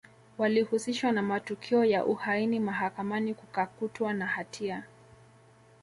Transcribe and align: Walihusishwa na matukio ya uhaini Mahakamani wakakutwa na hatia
Walihusishwa 0.37 1.11
na 1.11 1.21
matukio 1.21 1.85
ya 1.85 2.05
uhaini 2.05 2.59
Mahakamani 2.59 3.35
wakakutwa 3.41 4.13
na 4.13 4.25
hatia 4.25 4.83